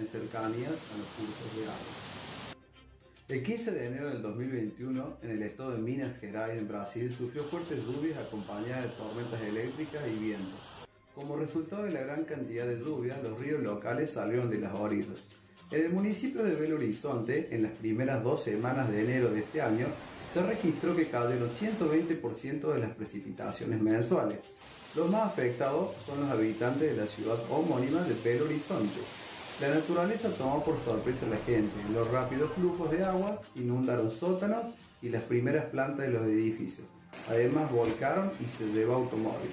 en 0.00 0.06
cercanías 0.06 0.70
a 0.70 0.96
los 0.96 1.06
cursos 1.16 1.56
de 1.56 1.62
agua. 1.64 2.54
El 3.28 3.44
15 3.44 3.70
de 3.70 3.86
enero 3.86 4.08
del 4.08 4.22
2021, 4.22 5.18
en 5.22 5.30
el 5.30 5.42
estado 5.42 5.72
de 5.72 5.78
Minas 5.78 6.18
Gerais, 6.18 6.58
en 6.58 6.66
Brasil, 6.66 7.14
sufrió 7.16 7.44
fuertes 7.44 7.84
lluvias 7.84 8.18
acompañadas 8.18 8.84
de 8.84 8.90
tormentas 8.90 9.40
eléctricas 9.42 10.02
y 10.08 10.18
vientos. 10.18 10.60
Como 11.14 11.36
resultado 11.36 11.84
de 11.84 11.92
la 11.92 12.00
gran 12.00 12.24
cantidad 12.24 12.66
de 12.66 12.78
lluvias, 12.78 13.22
los 13.22 13.38
ríos 13.38 13.62
locales 13.62 14.10
salieron 14.10 14.50
de 14.50 14.58
las 14.58 14.74
orillas. 14.74 15.18
En 15.70 15.84
el 15.84 15.90
municipio 15.90 16.42
de 16.42 16.56
Belo 16.56 16.76
Horizonte, 16.76 17.54
en 17.54 17.62
las 17.62 17.72
primeras 17.72 18.24
dos 18.24 18.42
semanas 18.42 18.90
de 18.90 19.04
enero 19.04 19.30
de 19.30 19.40
este 19.40 19.60
año, 19.60 19.86
se 20.32 20.42
registró 20.42 20.96
que 20.96 21.08
cayeron 21.08 21.48
120% 21.48 22.72
de 22.72 22.78
las 22.80 22.90
precipitaciones 22.92 23.80
mensuales. 23.80 24.48
Los 24.96 25.08
más 25.10 25.26
afectados 25.26 25.94
son 26.04 26.22
los 26.22 26.30
habitantes 26.30 26.96
de 26.96 27.00
la 27.00 27.06
ciudad 27.06 27.38
homónima 27.50 28.02
de 28.02 28.14
Belo 28.24 28.46
Horizonte, 28.46 29.00
la 29.60 29.68
naturaleza 29.74 30.30
tomó 30.30 30.64
por 30.64 30.78
sorpresa 30.80 31.26
a 31.26 31.30
la 31.30 31.36
gente. 31.36 31.74
Los 31.92 32.10
rápidos 32.10 32.50
flujos 32.52 32.90
de 32.90 33.04
aguas 33.04 33.46
inundaron 33.54 34.10
sótanos 34.10 34.68
y 35.02 35.10
las 35.10 35.22
primeras 35.24 35.66
plantas 35.66 36.06
de 36.06 36.12
los 36.12 36.22
edificios. 36.22 36.86
Además 37.28 37.70
volcaron 37.70 38.30
y 38.40 38.48
se 38.48 38.66
llevó 38.72 38.94
automóviles. 38.94 39.52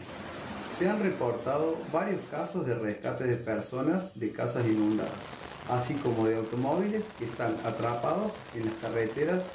Se 0.80 0.88
han 0.88 1.02
reportado 1.02 1.76
varios 1.92 2.24
casos 2.32 2.66
de 2.66 2.76
rescate 2.76 3.26
de 3.26 3.36
personas 3.36 4.18
de 4.18 4.32
casas 4.32 4.66
inundadas, 4.66 5.12
así 5.70 5.96
como 5.96 6.26
de 6.26 6.38
automóviles 6.38 7.10
que 7.20 7.26
están 7.26 7.56
atrapados 7.66 8.32
en 8.56 8.66
las 8.66 8.76
carreteras 8.76 9.50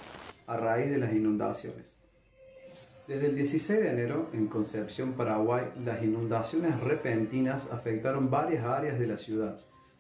a 0.47 0.57
raíz 0.59 0.91
de 0.91 0.99
las 0.99 1.13
inundaciones. 1.13 1.95
Desde 3.09 3.29
el 3.29 3.37
16 3.37 3.81
de 3.81 3.91
enero, 3.91 4.29
en 4.35 4.49
Concepción, 4.49 5.13
Paraguay, 5.13 5.65
las 5.83 6.03
inundaciones 6.03 6.79
repentinas 6.81 7.71
afectaron 7.73 8.31
varias 8.31 8.65
áreas 8.65 8.99
de 8.99 9.07
la 9.07 9.17
ciudad 9.17 9.57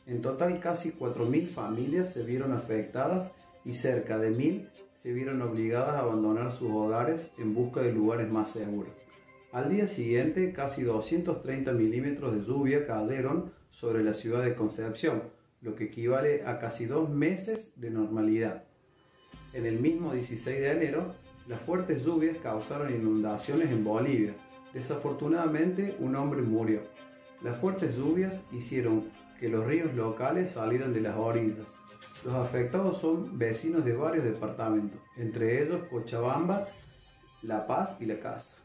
en 0.07 0.21
total, 0.23 0.61
casi 0.61 0.93
4.000 0.93 1.49
familias 1.49 2.13
se 2.13 2.25
vieron 2.25 2.53
afectadas 2.53 3.37
y 3.65 3.75
cerca 3.75 4.19
de 4.19 4.33
1.000 4.33 4.69
se 4.93 5.13
vieron 5.13 5.41
obligadas 5.43 5.95
a 5.95 6.01
abandonar 6.01 6.53
sus 6.53 6.71
hogares 6.71 7.33
en 7.39 7.55
busca 7.55 7.81
de 7.81 7.93
lugares 7.93 8.31
más 8.31 8.51
seguros. 8.51 8.93
Al 9.53 9.71
día 9.71 9.87
siguiente, 9.87 10.53
casi 10.53 10.83
230 10.83 11.73
milímetros 11.73 12.35
de 12.35 12.43
lluvia 12.43 12.87
cayeron 12.87 13.53
sobre 13.71 14.03
la 14.03 14.15
ciudad 14.15 14.43
de 14.43 14.55
Concepción, 14.55 15.23
lo 15.61 15.75
que 15.75 15.85
equivale 15.85 16.45
a 16.47 16.59
casi 16.59 16.87
dos 16.87 17.09
meses 17.09 17.73
de 17.77 17.91
normalidad. 17.91 18.65
En 19.53 19.67
el 19.67 19.79
mismo 19.79 20.13
16 20.13 20.59
de 20.59 20.71
enero, 20.73 21.15
las 21.47 21.63
fuertes 21.63 22.05
lluvias 22.05 22.39
causaron 22.39 22.95
inundaciones 22.95 23.71
en 23.71 23.85
Bolivia. 23.85 24.35
Desafortunadamente, 24.73 25.97
un 26.01 26.17
hombre 26.17 26.43
murió. 26.43 26.81
Las 27.43 27.59
fuertes 27.59 27.97
lluvias 27.97 28.47
hicieron 28.53 29.11
que 29.43 29.49
los 29.49 29.67
ríos 29.67 29.93
locales 29.95 30.53
salieran 30.53 30.93
de 30.93 31.01
las 31.01 31.17
orillas. 31.17 31.77
Los 32.25 32.33
afectados 32.35 33.01
son 33.01 33.37
vecinos 33.37 33.85
de 33.85 33.93
varios 33.93 34.25
departamentos, 34.25 35.01
entre 35.17 35.65
ellos 35.65 35.81
Cochabamba, 35.91 36.69
La 37.43 37.67
Paz 37.67 37.97
y 37.99 38.07
La 38.07 38.21
Casa. 38.21 38.59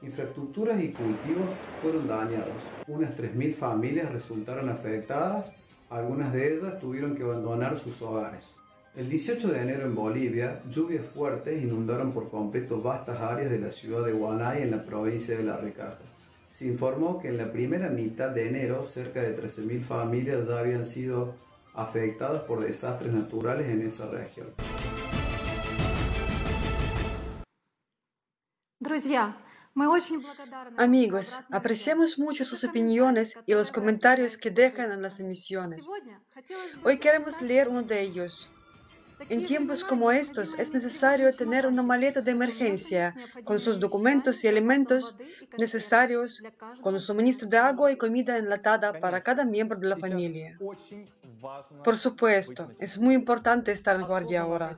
Infraestructuras 0.00 0.82
y 0.82 0.92
cultivos 0.92 1.50
fueron 1.82 2.08
dañados. 2.08 2.56
Unas 2.88 3.14
3.000 3.14 3.52
familias 3.52 4.10
resultaron 4.10 4.70
afectadas, 4.70 5.54
algunas 5.90 6.32
de 6.32 6.56
ellas 6.56 6.80
tuvieron 6.80 7.14
que 7.14 7.24
abandonar 7.24 7.78
sus 7.78 8.00
hogares. 8.00 8.56
El 8.96 9.10
18 9.10 9.46
de 9.48 9.60
enero 9.60 9.84
en 9.84 9.94
Bolivia, 9.94 10.62
lluvias 10.70 11.04
fuertes 11.04 11.62
inundaron 11.62 12.12
por 12.12 12.30
completo 12.30 12.80
vastas 12.80 13.20
áreas 13.20 13.50
de 13.50 13.58
la 13.58 13.70
ciudad 13.70 14.06
de 14.06 14.12
Guanay 14.12 14.62
en 14.62 14.70
la 14.70 14.82
provincia 14.86 15.36
de 15.36 15.42
La 15.44 15.58
Recaja 15.58 16.09
se 16.50 16.66
informó 16.66 17.20
que 17.20 17.28
en 17.28 17.38
la 17.38 17.52
primera 17.52 17.88
mitad 17.88 18.30
de 18.30 18.48
enero 18.48 18.84
cerca 18.84 19.22
de 19.22 19.40
13.000 19.40 19.80
familias 19.82 20.48
ya 20.48 20.58
habían 20.58 20.84
sido 20.84 21.34
afectadas 21.74 22.42
por 22.42 22.60
desastres 22.60 23.12
naturales 23.12 23.68
en 23.68 23.82
esa 23.82 24.10
región. 24.10 24.48
Amigos, 30.76 31.40
apreciamos 31.50 32.18
mucho 32.18 32.44
sus 32.44 32.64
opiniones 32.64 33.38
y 33.46 33.54
los 33.54 33.70
comentarios 33.70 34.36
que 34.36 34.50
dejan 34.50 34.90
en 34.90 35.00
las 35.00 35.20
emisiones. 35.20 35.88
Hoy 36.82 36.98
queremos 36.98 37.40
leer 37.40 37.68
uno 37.68 37.84
de 37.84 38.00
ellos. 38.00 38.50
En 39.28 39.44
tiempos 39.44 39.84
como 39.84 40.10
estos 40.10 40.58
es 40.58 40.72
necesario 40.72 41.34
tener 41.34 41.66
una 41.66 41.82
maleta 41.82 42.20
de 42.22 42.30
emergencia 42.30 43.14
con 43.44 43.60
sus 43.60 43.78
documentos 43.78 44.42
y 44.44 44.48
elementos 44.48 45.18
necesarios, 45.58 46.42
con 46.80 46.94
un 46.94 47.00
suministro 47.00 47.48
de 47.48 47.58
agua 47.58 47.92
y 47.92 47.96
comida 47.96 48.38
enlatada 48.38 48.98
para 48.98 49.22
cada 49.22 49.44
miembro 49.44 49.78
de 49.78 49.88
la 49.88 49.96
familia. 49.96 50.58
Por 51.84 51.96
supuesto, 51.96 52.72
es 52.78 52.98
muy 52.98 53.14
importante 53.14 53.72
estar 53.72 53.96
en 53.96 54.06
guardia 54.06 54.42
ahora, 54.42 54.76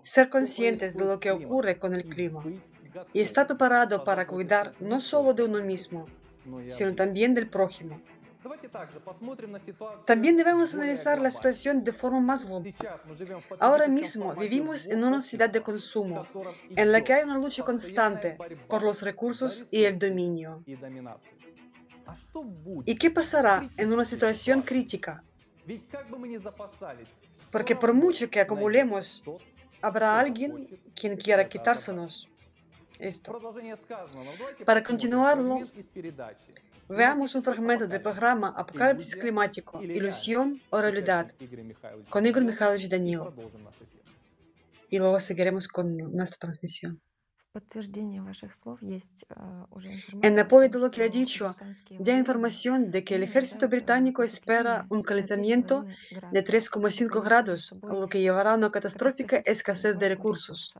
ser 0.00 0.28
conscientes 0.28 0.96
de 0.96 1.04
lo 1.04 1.20
que 1.20 1.30
ocurre 1.30 1.78
con 1.78 1.94
el 1.94 2.04
clima 2.04 2.42
y 3.12 3.20
estar 3.20 3.46
preparado 3.46 4.04
para 4.04 4.26
cuidar 4.26 4.74
no 4.80 5.00
solo 5.00 5.32
de 5.32 5.44
uno 5.44 5.60
mismo, 5.62 6.06
sino 6.66 6.94
también 6.94 7.34
del 7.34 7.48
prójimo. 7.48 8.00
También 10.06 10.36
debemos 10.36 10.74
analizar 10.74 11.20
la 11.20 11.30
situación 11.30 11.84
de 11.84 11.92
forma 11.92 12.20
más 12.20 12.46
global. 12.46 12.74
Ahora 13.58 13.88
mismo 13.88 14.34
vivimos 14.34 14.86
en 14.86 15.04
una 15.04 15.20
sociedad 15.20 15.50
de 15.50 15.62
consumo, 15.62 16.26
en 16.76 16.92
la 16.92 17.02
que 17.02 17.14
hay 17.14 17.24
una 17.24 17.38
lucha 17.38 17.64
constante 17.64 18.38
por 18.68 18.82
los 18.82 19.02
recursos 19.02 19.66
y 19.70 19.84
el 19.84 19.98
dominio. 19.98 20.62
¿Y 22.86 22.94
qué 22.96 23.10
pasará 23.10 23.68
en 23.76 23.92
una 23.92 24.04
situación 24.04 24.62
crítica? 24.62 25.22
Porque 27.52 27.76
por 27.76 27.92
mucho 27.92 28.30
que 28.30 28.40
acumulemos, 28.40 29.22
habrá 29.82 30.18
alguien 30.18 30.80
quien 30.94 31.16
quiera 31.16 31.48
quitársenos 31.48 32.28
esto. 33.00 33.38
Para 34.64 34.82
continuarlo, 34.82 35.60
veamos 36.88 37.34
un 37.34 37.42
fragmento 37.42 37.86
del 37.86 38.02
programa 38.02 38.54
Apocalipsis 38.56 39.16
climático, 39.16 39.82
ilusión 39.82 40.60
o 40.70 40.80
realidad, 40.80 41.32
con 42.08 42.26
Igor 42.26 42.44
Mikhailovich 42.44 42.88
Danil. 42.88 43.20
Y 44.88 44.98
luego 44.98 45.20
seguiremos 45.20 45.68
con 45.68 45.96
nuestra 45.96 46.38
transmisión. 46.38 47.00
En 50.22 50.38
apoyo 50.38 50.68
de 50.68 50.78
lo 50.78 50.88
que 50.92 51.02
ha 51.02 51.08
dicho, 51.08 51.56
ya 51.98 52.16
información 52.16 52.92
de 52.92 53.02
que 53.02 53.16
el 53.16 53.24
ejército 53.24 53.68
británico 53.68 54.22
espera 54.22 54.86
un 54.88 55.02
calentamiento 55.02 55.84
de 56.30 56.44
3,5 56.44 57.24
grados, 57.24 57.76
lo 57.82 58.06
que 58.06 58.20
llevará 58.20 58.52
a 58.52 58.54
una 58.56 58.70
catastrófica 58.70 59.38
escasez 59.44 59.98
de 59.98 60.10
recursos. 60.10 60.74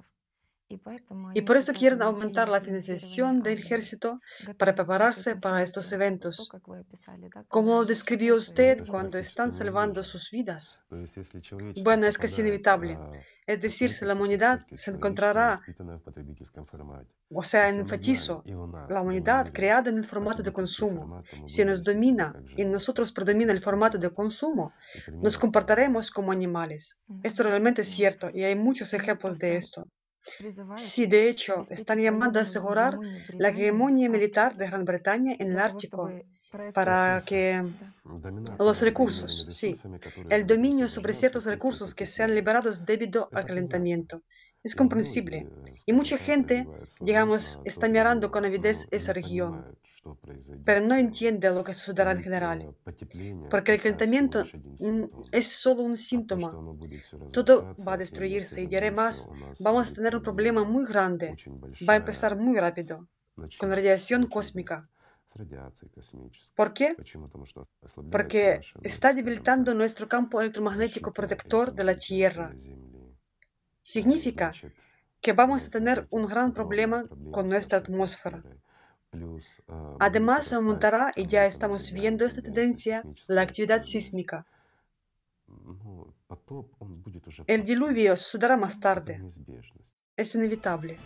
Y 1.34 1.42
por 1.42 1.56
eso 1.56 1.72
quieren 1.72 2.00
aumentar 2.00 2.48
la 2.48 2.60
financiación 2.60 3.42
del 3.42 3.58
ejército 3.58 4.20
para 4.56 4.74
prepararse 4.74 5.34
para 5.34 5.62
estos 5.62 5.90
eventos. 5.90 6.48
Como 7.48 7.76
lo 7.76 7.84
describió 7.84 8.36
usted 8.36 8.86
cuando 8.86 9.18
están 9.18 9.50
salvando 9.50 10.04
sus 10.04 10.30
vidas. 10.30 10.84
Bueno, 11.82 12.06
es 12.06 12.18
casi 12.18 12.40
inevitable. 12.40 12.98
Es 13.46 13.60
decir, 13.60 13.92
si 13.92 14.04
la 14.04 14.14
humanidad 14.14 14.60
se 14.62 14.92
encontrará, 14.92 15.60
o 17.32 17.42
sea, 17.42 17.68
enfatizo, 17.68 18.44
la 18.88 19.00
humanidad 19.00 19.50
creada 19.52 19.90
en 19.90 19.98
el 19.98 20.04
formato 20.04 20.42
de 20.42 20.52
consumo, 20.52 21.24
si 21.46 21.64
nos 21.64 21.82
domina 21.82 22.32
y 22.56 22.64
nosotros 22.64 23.10
predomina 23.10 23.52
el 23.52 23.60
formato 23.60 23.98
de 23.98 24.10
consumo, 24.10 24.72
nos 25.14 25.36
comportaremos 25.36 26.12
como 26.12 26.30
animales. 26.30 26.96
Esto 27.24 27.42
realmente 27.42 27.82
es 27.82 27.88
cierto 27.88 28.30
y 28.32 28.44
hay 28.44 28.54
muchos 28.54 28.94
ejemplos 28.94 29.38
de 29.40 29.56
esto. 29.56 29.88
Sí, 30.76 31.06
de 31.06 31.28
hecho, 31.28 31.64
están 31.70 32.00
llamando 32.00 32.38
a 32.38 32.42
asegurar 32.42 32.98
la 33.38 33.48
hegemonía 33.48 34.08
militar 34.08 34.56
de 34.56 34.66
Gran 34.66 34.84
Bretaña 34.84 35.34
en 35.38 35.52
el 35.52 35.58
Ártico 35.58 36.10
para 36.74 37.22
que 37.24 37.64
los 38.58 38.80
recursos, 38.80 39.46
sí, 39.50 39.80
el 40.28 40.46
dominio 40.46 40.88
sobre 40.88 41.14
ciertos 41.14 41.44
recursos 41.44 41.94
que 41.94 42.06
sean 42.06 42.34
liberados 42.34 42.84
debido 42.84 43.28
al 43.32 43.44
calentamiento. 43.44 44.22
Es 44.62 44.74
comprensible. 44.74 45.48
Y 45.86 45.92
mucha 45.92 46.18
gente, 46.18 46.66
digamos, 47.00 47.62
está 47.64 47.88
mirando 47.88 48.30
con 48.30 48.44
avidez 48.44 48.88
esa 48.90 49.12
región 49.12 49.64
pero 50.64 50.80
no 50.80 50.94
entiende 50.94 51.50
lo 51.50 51.62
que 51.62 51.74
sucederá 51.74 52.12
en 52.12 52.22
general, 52.22 52.74
porque 53.50 53.74
el 53.74 53.80
calentamiento 53.80 54.44
es 55.32 55.46
solo 55.46 55.82
un 55.82 55.96
síntoma. 55.96 56.50
Todo 57.32 57.74
va 57.86 57.94
a 57.94 57.96
destruirse 57.98 58.62
y 58.62 58.66
diré 58.66 58.90
más, 58.90 59.30
vamos 59.60 59.90
a 59.90 59.94
tener 59.94 60.16
un 60.16 60.22
problema 60.22 60.64
muy 60.64 60.86
grande, 60.86 61.36
va 61.86 61.94
a 61.94 61.96
empezar 61.96 62.36
muy 62.36 62.58
rápido, 62.58 63.08
con 63.58 63.70
radiación 63.70 64.26
cósmica. 64.26 64.88
¿Por 66.56 66.74
qué? 66.74 66.96
Porque 68.10 68.60
está 68.82 69.12
debilitando 69.12 69.74
nuestro 69.74 70.08
campo 70.08 70.40
electromagnético 70.40 71.12
protector 71.12 71.72
de 71.72 71.84
la 71.84 71.94
Tierra. 71.94 72.52
Significa 73.94 74.52
que 75.20 75.32
vamos 75.32 75.66
a 75.66 75.70
tener 75.76 76.06
un 76.10 76.24
gran 76.32 76.52
problema 76.58 76.98
con 77.34 77.48
nuestra 77.48 77.78
atmósfera. 77.78 78.38
Además, 79.98 80.52
aumentará, 80.52 81.10
y 81.16 81.26
ya 81.26 81.44
estamos 81.44 81.90
viendo 81.90 82.24
esta 82.24 82.40
tendencia, 82.40 83.02
la 83.26 83.42
actividad 83.42 83.80
sísmica. 83.80 84.46
El 87.48 87.64
diluvio 87.64 88.16
sucederá 88.16 88.56
más 88.56 88.78
tarde. 88.78 89.20
Es 90.16 90.36
inevitable. 90.36 90.96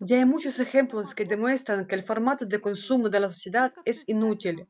Ya 0.00 0.16
hay 0.16 0.24
muchos 0.24 0.60
ejemplos 0.60 1.14
que 1.14 1.24
demuestran 1.24 1.86
que 1.86 1.96
el 1.96 2.04
formato 2.04 2.44
de 2.46 2.60
consumo 2.60 3.08
de 3.08 3.20
la 3.20 3.28
sociedad 3.28 3.72
es 3.84 4.08
inútil. 4.08 4.68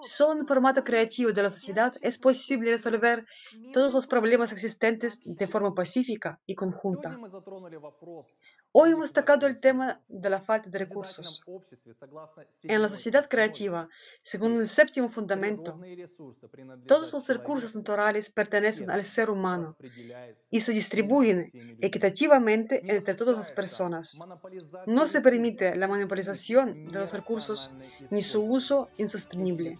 Solo 0.00 0.34
en 0.34 0.38
el 0.40 0.46
formato 0.46 0.84
creativo 0.84 1.32
de 1.32 1.42
la 1.42 1.50
sociedad 1.50 1.94
es 2.00 2.18
posible 2.18 2.70
resolver 2.70 3.26
todos 3.72 3.92
los 3.92 4.06
problemas 4.06 4.52
existentes 4.52 5.20
de 5.24 5.48
forma 5.48 5.74
pacífica 5.74 6.40
y 6.46 6.54
conjunta. 6.54 7.18
Hoy 8.80 8.92
hemos 8.92 9.12
tocado 9.12 9.48
el 9.48 9.58
tema 9.58 10.00
de 10.06 10.30
la 10.30 10.40
falta 10.40 10.70
de 10.70 10.78
recursos. 10.78 11.42
En 12.62 12.80
la 12.80 12.88
sociedad 12.88 13.28
creativa, 13.28 13.88
según 14.22 14.60
el 14.60 14.68
séptimo 14.68 15.08
fundamento, 15.08 15.80
todos 16.86 17.12
los 17.12 17.26
recursos 17.28 17.74
naturales 17.74 18.30
pertenecen 18.30 18.88
al 18.88 19.02
ser 19.02 19.30
humano 19.30 19.76
y 20.48 20.60
se 20.60 20.70
distribuyen 20.70 21.50
equitativamente 21.80 22.80
entre 22.86 23.16
todas 23.16 23.36
las 23.36 23.50
personas. 23.50 24.16
No 24.86 25.08
se 25.08 25.22
permite 25.22 25.74
la 25.74 25.88
monopolización 25.88 26.86
de 26.92 27.00
los 27.00 27.12
recursos 27.12 27.72
ni 28.10 28.22
su 28.22 28.44
uso 28.44 28.90
insostenible. 28.96 29.76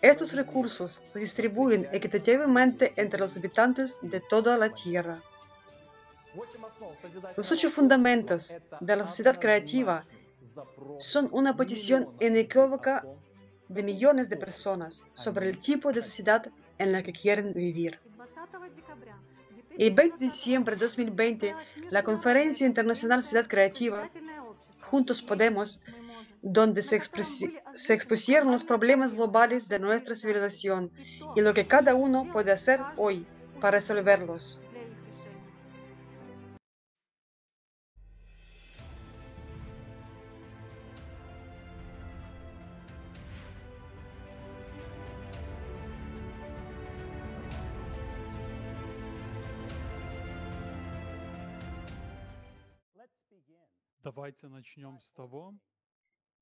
Estos 0.00 0.32
recursos 0.32 1.02
se 1.04 1.18
distribuyen 1.18 1.86
equitativamente 1.92 2.94
entre 2.96 3.20
los 3.20 3.36
habitantes 3.36 3.98
de 4.00 4.20
toda 4.20 4.56
la 4.56 4.70
Tierra. 4.70 5.22
Los 7.36 7.52
ocho 7.52 7.70
fundamentos 7.70 8.60
de 8.80 8.96
la 8.96 9.06
sociedad 9.06 9.38
creativa 9.38 10.04
son 10.98 11.28
una 11.32 11.56
petición 11.56 12.08
inequívoca 12.20 13.04
de 13.68 13.82
millones 13.82 14.28
de 14.28 14.36
personas 14.36 15.04
sobre 15.14 15.48
el 15.48 15.58
tipo 15.58 15.92
de 15.92 16.02
sociedad 16.02 16.46
en 16.78 16.92
la 16.92 17.02
que 17.02 17.12
quieren 17.12 17.52
vivir. 17.52 18.00
El 19.78 19.94
20 19.94 20.18
de 20.18 20.24
diciembre 20.24 20.76
de 20.76 20.86
2020, 20.86 21.54
la 21.90 22.02
Conferencia 22.02 22.66
Internacional 22.66 23.22
Sociedad 23.22 23.46
Creativa, 23.46 24.10
Juntos 24.80 25.20
Podemos, 25.20 25.82
donde 26.40 26.82
se, 26.82 26.96
expusieron 26.96 28.50
los 28.52 28.64
problemas 28.64 29.14
globales 29.14 29.68
de 29.68 29.78
nuestra 29.78 30.14
civilización 30.14 30.90
y 31.34 31.40
lo 31.40 31.52
que 31.52 31.66
cada 31.66 31.94
uno 31.94 32.30
puede 32.32 32.52
hacer 32.52 32.80
hoy 32.96 33.26
para 33.60 33.78
resolverlos. 33.78 34.62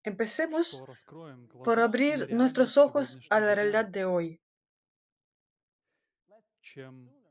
Empecemos 0.02 0.84
por 1.64 1.80
abrir 1.80 2.32
nuestros 2.34 2.76
ojos 2.76 3.20
a 3.30 3.40
la 3.40 3.54
realidad 3.54 3.86
de 3.86 4.04
hoy. 4.04 4.40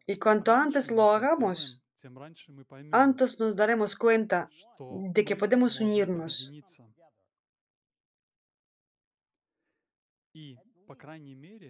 Y 0.06 0.16
cuanto 0.18 0.54
antes 0.54 0.92
lo 0.92 1.12
hagamos, 1.12 1.84
antes 2.92 3.40
nos 3.40 3.56
daremos 3.56 3.96
cuenta 3.96 4.50
de 4.80 5.24
que 5.24 5.36
podemos 5.36 5.80
unirnos. 5.80 6.52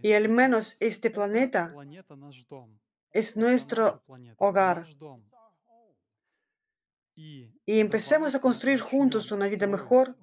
Y 0.01 0.13
al 0.13 0.29
menos 0.29 0.77
este 0.79 1.11
planeta 1.11 1.73
es 3.11 3.37
nuestro 3.37 4.03
hogar. 4.37 4.87
Y 7.15 7.79
empecemos 7.79 8.33
a 8.33 8.41
construir 8.41 8.79
juntos 8.79 9.31
una 9.31 9.47
vida 9.47 9.67
mejor 9.67 10.15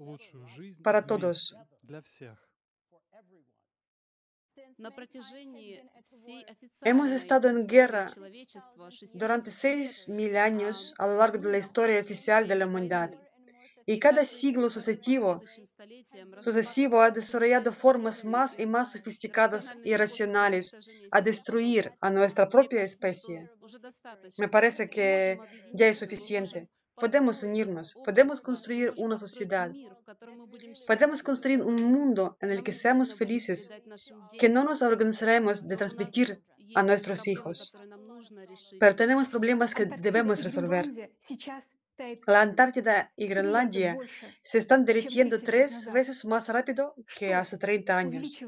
para 0.83 1.07
todos. 1.07 1.57
Hemos 6.83 7.11
estado 7.11 7.49
en 7.49 7.67
guerra 7.67 8.13
durante 9.13 9.51
seis 9.51 10.09
mil 10.09 10.37
años 10.37 10.95
a 10.99 11.07
lo 11.07 11.17
largo 11.19 11.39
de 11.39 11.51
la 11.51 11.59
historia 11.59 12.01
oficial 12.01 12.49
de 12.49 12.57
la 12.57 12.67
humanidad. 12.67 13.11
Y 13.87 13.99
cada 13.99 14.25
siglo 14.25 14.71
sucesivo, 14.71 15.43
sucesivo 16.39 17.03
ha 17.03 17.11
desarrollado 17.11 17.73
formas 17.73 18.25
más 18.25 18.59
y 18.59 18.67
más 18.67 18.93
sofisticadas 18.93 19.75
y 19.85 19.97
racionales 19.97 20.77
a 21.11 21.21
destruir 21.21 21.93
a 22.01 22.11
nuestra 22.11 22.49
propia 22.49 22.83
especie. 22.83 23.51
Me 24.39 24.49
parece 24.49 24.89
que 24.89 25.39
ya 25.73 25.87
es 25.89 25.99
suficiente. 25.99 26.69
Podemos 26.95 27.43
unirnos, 27.43 27.95
podemos 28.05 28.41
construir 28.41 28.93
una 28.97 29.17
sociedad, 29.19 29.71
podemos 30.87 31.23
construir 31.23 31.63
un 31.63 31.83
mundo 31.83 32.37
en 32.41 32.51
el 32.51 32.63
que 32.63 32.73
seamos 32.73 33.15
felices, 33.15 33.71
que 34.39 34.49
no 34.49 34.65
nos 34.65 34.83
organizaremos 34.83 35.67
de 35.67 35.77
transmitir 35.77 36.43
a 36.75 36.83
nuestros 36.83 37.27
hijos. 37.27 37.73
Pero 38.79 38.97
tenemos 38.97 39.29
problemas 39.29 39.75
que 39.75 39.87
debemos 39.87 40.43
resolver. 40.43 40.87
La 42.27 42.41
Antártida 42.41 43.13
y 43.15 43.27
Groenlandia 43.29 43.99
se 44.41 44.59
están 44.59 44.85
derritiendo 44.87 45.39
tres 45.39 45.93
veces 45.93 46.25
más 46.25 46.49
rápido 46.49 46.95
que 47.19 47.35
hace 47.35 47.59
30 47.59 47.97
años. 47.97 48.45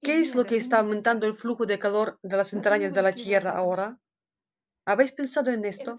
¿Qué 0.00 0.18
es 0.18 0.34
lo 0.34 0.44
que 0.46 0.56
está 0.56 0.78
aumentando 0.78 1.26
el 1.26 1.34
flujo 1.34 1.66
de 1.66 1.78
calor 1.78 2.18
de 2.22 2.36
las 2.36 2.52
entrañas 2.54 2.94
de 2.94 3.02
la 3.02 3.12
Tierra 3.12 3.50
ahora? 3.50 3.98
¿Habéis 4.86 5.12
pensado 5.12 5.50
en 5.50 5.64
esto? 5.64 5.96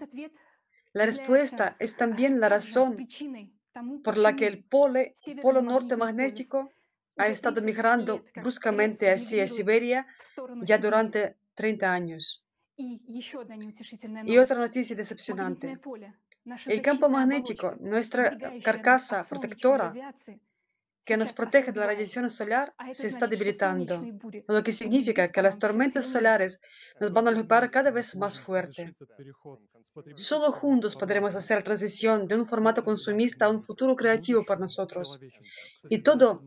La 0.94 1.06
respuesta 1.06 1.76
es 1.80 1.96
también 1.96 2.40
la 2.40 2.48
razón 2.48 3.06
por 4.04 4.16
la 4.16 4.36
que 4.36 4.46
el 4.46 4.64
polo 4.64 5.62
norte 5.62 5.96
magnético 5.96 6.70
ha 7.16 7.26
estado 7.26 7.60
migrando 7.60 8.24
bruscamente 8.36 9.10
hacia 9.10 9.46
Siberia 9.46 10.06
ya 10.62 10.78
durante 10.78 11.36
30 11.54 11.92
años. 11.92 12.44
Y 12.76 14.38
otra 14.38 14.56
noticia 14.56 14.96
decepcionante. 14.96 15.78
El 16.66 16.80
campo 16.80 17.08
magnético, 17.08 17.76
nuestra 17.80 18.36
carcasa 18.62 19.26
protectora, 19.28 19.92
que 21.04 21.16
nos 21.16 21.32
protege 21.32 21.70
de 21.72 21.80
la 21.80 21.86
radiación 21.86 22.30
solar, 22.30 22.74
se 22.90 23.08
está 23.08 23.26
debilitando, 23.26 24.02
lo 24.48 24.62
que 24.62 24.72
significa 24.72 25.28
que 25.28 25.42
las 25.42 25.58
tormentas 25.58 26.06
solares 26.06 26.60
nos 27.00 27.12
van 27.12 27.28
a 27.28 27.32
golpear 27.32 27.70
cada 27.70 27.90
vez 27.90 28.16
más 28.16 28.40
fuerte. 28.40 28.94
Solo 30.14 30.50
juntos 30.50 30.96
podremos 30.96 31.34
hacer 31.34 31.58
la 31.58 31.64
transición 31.64 32.26
de 32.26 32.36
un 32.36 32.46
formato 32.46 32.82
consumista 32.82 33.44
a 33.44 33.50
un 33.50 33.62
futuro 33.62 33.94
creativo 33.94 34.44
para 34.44 34.60
nosotros. 34.60 35.18
Y 35.88 35.98
todo 35.98 36.42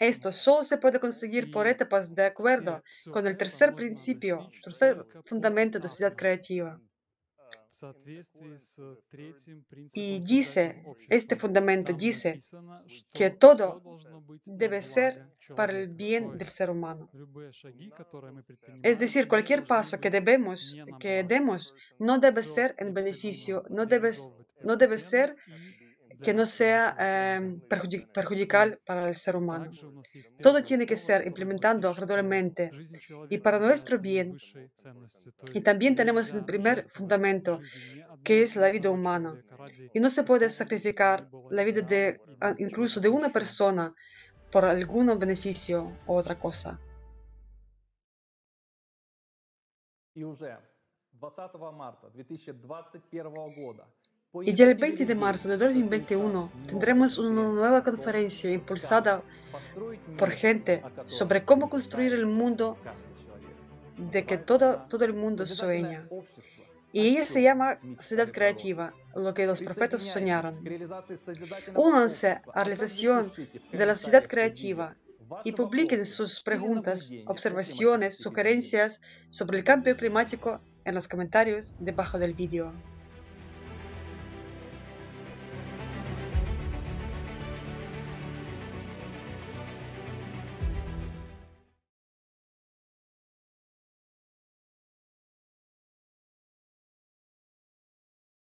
esto 0.00 0.32
solo 0.32 0.64
se 0.64 0.78
puede 0.78 0.98
conseguir 0.98 1.50
por 1.50 1.66
etapas 1.66 2.14
de 2.14 2.26
acuerdo 2.26 2.82
con 3.10 3.26
el 3.26 3.36
tercer 3.36 3.74
principio, 3.74 4.50
tercer 4.62 5.06
fundamento 5.24 5.78
de 5.78 5.88
sociedad 5.88 6.14
creativa. 6.14 6.80
Y 9.92 10.20
dice, 10.20 10.84
este 11.08 11.36
fundamento 11.36 11.92
dice 11.92 12.40
que 13.12 13.30
todo 13.30 13.82
debe 14.44 14.82
ser 14.82 15.26
para 15.56 15.72
el 15.78 15.88
bien 15.88 16.38
del 16.38 16.48
ser 16.48 16.70
humano. 16.70 17.10
Es 18.82 18.98
decir, 18.98 19.28
cualquier 19.28 19.64
paso 19.66 20.00
que 20.00 20.10
debemos, 20.10 20.76
que 21.00 21.24
demos, 21.24 21.74
no 21.98 22.18
debe 22.18 22.42
ser 22.42 22.74
en 22.78 22.94
beneficio, 22.94 23.64
no 23.68 23.86
debe, 23.86 24.12
no 24.62 24.76
debe 24.76 24.98
ser 24.98 25.36
que 26.22 26.34
no 26.34 26.46
sea 26.46 26.94
em, 26.98 27.60
perjudicial 28.14 28.80
para 28.84 29.08
el 29.08 29.14
ser 29.14 29.36
humano. 29.36 29.70
Todo 30.40 30.62
tiene 30.62 30.86
que 30.86 30.96
ser 30.96 31.26
implementando 31.26 31.92
gradualmente 31.94 32.70
y 33.30 33.38
para 33.38 33.58
nuestro 33.58 33.98
bien. 33.98 34.36
Y 35.52 35.60
también 35.60 35.94
tenemos 35.94 36.32
el 36.34 36.44
primer 36.44 36.86
fundamento, 36.88 37.60
que 38.24 38.42
es 38.42 38.56
la 38.56 38.70
vida 38.70 38.90
humana. 38.90 39.34
Y 39.92 40.00
no 40.00 40.10
se 40.10 40.24
puede 40.24 40.48
sacrificar 40.48 41.28
la 41.50 41.64
vida 41.64 41.82
de 41.82 42.20
incluso 42.58 43.00
de 43.00 43.08
una 43.08 43.30
persona 43.30 43.94
por 44.50 44.64
algún 44.64 45.06
beneficio 45.18 45.98
o 46.06 46.16
otra 46.16 46.38
cosa. 46.38 46.78
Y 54.40 54.54
ya 54.54 54.64
el 54.64 54.76
20 54.76 55.04
de 55.04 55.14
marzo 55.14 55.48
de 55.48 55.58
2021 55.58 56.50
tendremos 56.66 57.18
una 57.18 57.42
nueva 57.42 57.84
conferencia 57.84 58.50
impulsada 58.50 59.22
por 60.16 60.30
gente 60.30 60.82
sobre 61.04 61.44
cómo 61.44 61.68
construir 61.68 62.14
el 62.14 62.24
mundo 62.24 62.78
de 63.98 64.24
que 64.24 64.38
todo, 64.38 64.86
todo 64.88 65.04
el 65.04 65.12
mundo 65.12 65.46
sueña. 65.46 66.08
Y 66.92 67.08
ella 67.08 67.26
se 67.26 67.42
llama 67.42 67.78
Ciudad 68.00 68.32
Creativa, 68.32 68.94
lo 69.14 69.34
que 69.34 69.46
los 69.46 69.60
profetas 69.60 70.02
soñaron. 70.02 70.58
Únanse 71.74 72.28
a 72.30 72.42
la 72.54 72.64
realización 72.64 73.32
de 73.70 73.86
la 73.86 73.96
ciudad 73.96 74.26
creativa 74.26 74.96
y 75.44 75.52
publiquen 75.52 76.06
sus 76.06 76.40
preguntas, 76.40 77.12
observaciones, 77.26 78.16
sugerencias 78.18 79.00
sobre 79.28 79.58
el 79.58 79.64
cambio 79.64 79.94
climático 79.96 80.60
en 80.84 80.94
los 80.94 81.06
comentarios 81.06 81.74
debajo 81.80 82.18
del 82.18 82.32
vídeo. 82.32 82.72